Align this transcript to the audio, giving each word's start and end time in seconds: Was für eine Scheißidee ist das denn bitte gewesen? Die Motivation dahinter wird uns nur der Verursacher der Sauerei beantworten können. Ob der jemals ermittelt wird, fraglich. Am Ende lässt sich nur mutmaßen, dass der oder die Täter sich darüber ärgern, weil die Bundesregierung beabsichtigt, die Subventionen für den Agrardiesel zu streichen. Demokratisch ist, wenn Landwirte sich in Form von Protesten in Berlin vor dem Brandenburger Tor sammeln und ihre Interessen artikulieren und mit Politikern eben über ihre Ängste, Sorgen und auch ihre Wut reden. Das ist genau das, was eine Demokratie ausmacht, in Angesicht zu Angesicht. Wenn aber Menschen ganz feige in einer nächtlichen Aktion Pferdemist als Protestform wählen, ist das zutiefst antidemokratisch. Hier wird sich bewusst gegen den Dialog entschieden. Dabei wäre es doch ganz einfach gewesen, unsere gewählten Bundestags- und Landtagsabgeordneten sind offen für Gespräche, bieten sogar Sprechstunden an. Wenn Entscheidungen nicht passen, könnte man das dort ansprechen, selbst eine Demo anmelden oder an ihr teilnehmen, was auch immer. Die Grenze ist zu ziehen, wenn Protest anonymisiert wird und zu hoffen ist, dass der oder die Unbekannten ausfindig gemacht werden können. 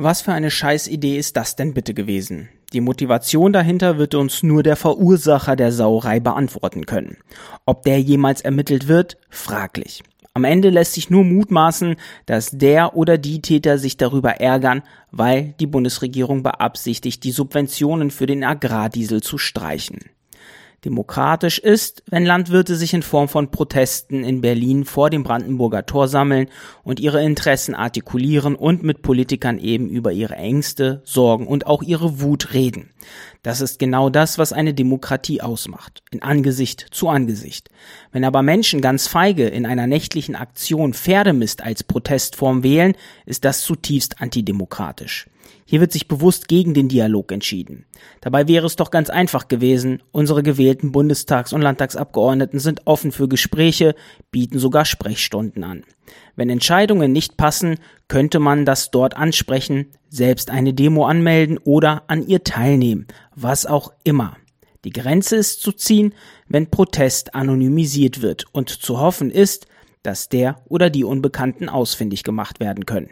Was 0.00 0.20
für 0.20 0.32
eine 0.32 0.52
Scheißidee 0.52 1.18
ist 1.18 1.36
das 1.36 1.56
denn 1.56 1.74
bitte 1.74 1.92
gewesen? 1.92 2.50
Die 2.72 2.80
Motivation 2.80 3.52
dahinter 3.52 3.98
wird 3.98 4.14
uns 4.14 4.44
nur 4.44 4.62
der 4.62 4.76
Verursacher 4.76 5.56
der 5.56 5.72
Sauerei 5.72 6.20
beantworten 6.20 6.86
können. 6.86 7.16
Ob 7.66 7.82
der 7.82 8.00
jemals 8.00 8.40
ermittelt 8.40 8.86
wird, 8.86 9.16
fraglich. 9.28 10.04
Am 10.34 10.44
Ende 10.44 10.70
lässt 10.70 10.92
sich 10.92 11.10
nur 11.10 11.24
mutmaßen, 11.24 11.96
dass 12.26 12.52
der 12.52 12.94
oder 12.94 13.18
die 13.18 13.42
Täter 13.42 13.76
sich 13.76 13.96
darüber 13.96 14.34
ärgern, 14.40 14.82
weil 15.10 15.54
die 15.58 15.66
Bundesregierung 15.66 16.44
beabsichtigt, 16.44 17.24
die 17.24 17.32
Subventionen 17.32 18.12
für 18.12 18.26
den 18.26 18.44
Agrardiesel 18.44 19.20
zu 19.20 19.36
streichen. 19.36 19.98
Demokratisch 20.84 21.58
ist, 21.58 22.04
wenn 22.06 22.24
Landwirte 22.24 22.76
sich 22.76 22.94
in 22.94 23.02
Form 23.02 23.28
von 23.28 23.50
Protesten 23.50 24.22
in 24.22 24.40
Berlin 24.40 24.84
vor 24.84 25.10
dem 25.10 25.24
Brandenburger 25.24 25.86
Tor 25.86 26.06
sammeln 26.06 26.46
und 26.84 27.00
ihre 27.00 27.20
Interessen 27.24 27.74
artikulieren 27.74 28.54
und 28.54 28.84
mit 28.84 29.02
Politikern 29.02 29.58
eben 29.58 29.88
über 29.88 30.12
ihre 30.12 30.36
Ängste, 30.36 31.02
Sorgen 31.04 31.48
und 31.48 31.66
auch 31.66 31.82
ihre 31.82 32.20
Wut 32.20 32.52
reden. 32.52 32.90
Das 33.42 33.60
ist 33.60 33.80
genau 33.80 34.08
das, 34.08 34.38
was 34.38 34.52
eine 34.52 34.72
Demokratie 34.72 35.40
ausmacht, 35.40 36.02
in 36.12 36.22
Angesicht 36.22 36.86
zu 36.92 37.08
Angesicht. 37.08 37.70
Wenn 38.12 38.24
aber 38.24 38.42
Menschen 38.42 38.80
ganz 38.80 39.08
feige 39.08 39.48
in 39.48 39.66
einer 39.66 39.88
nächtlichen 39.88 40.36
Aktion 40.36 40.94
Pferdemist 40.94 41.60
als 41.60 41.82
Protestform 41.82 42.62
wählen, 42.62 42.94
ist 43.26 43.44
das 43.44 43.62
zutiefst 43.62 44.20
antidemokratisch. 44.20 45.26
Hier 45.64 45.80
wird 45.80 45.92
sich 45.92 46.08
bewusst 46.08 46.48
gegen 46.48 46.74
den 46.74 46.88
Dialog 46.88 47.30
entschieden. 47.32 47.84
Dabei 48.20 48.48
wäre 48.48 48.66
es 48.66 48.76
doch 48.76 48.90
ganz 48.90 49.10
einfach 49.10 49.48
gewesen, 49.48 50.02
unsere 50.12 50.42
gewählten 50.42 50.92
Bundestags- 50.92 51.52
und 51.52 51.62
Landtagsabgeordneten 51.62 52.58
sind 52.58 52.86
offen 52.86 53.12
für 53.12 53.28
Gespräche, 53.28 53.94
bieten 54.30 54.58
sogar 54.58 54.84
Sprechstunden 54.84 55.64
an. 55.64 55.84
Wenn 56.36 56.50
Entscheidungen 56.50 57.12
nicht 57.12 57.36
passen, 57.36 57.76
könnte 58.08 58.38
man 58.38 58.64
das 58.64 58.90
dort 58.90 59.16
ansprechen, 59.16 59.86
selbst 60.08 60.50
eine 60.50 60.72
Demo 60.72 61.06
anmelden 61.06 61.58
oder 61.58 62.04
an 62.06 62.26
ihr 62.26 62.44
teilnehmen, 62.44 63.06
was 63.34 63.66
auch 63.66 63.92
immer. 64.04 64.36
Die 64.84 64.90
Grenze 64.90 65.36
ist 65.36 65.60
zu 65.60 65.72
ziehen, 65.72 66.14
wenn 66.46 66.70
Protest 66.70 67.34
anonymisiert 67.34 68.22
wird 68.22 68.46
und 68.52 68.70
zu 68.70 69.00
hoffen 69.00 69.30
ist, 69.30 69.66
dass 70.02 70.28
der 70.28 70.62
oder 70.66 70.88
die 70.88 71.04
Unbekannten 71.04 71.68
ausfindig 71.68 72.22
gemacht 72.22 72.60
werden 72.60 72.86
können. 72.86 73.10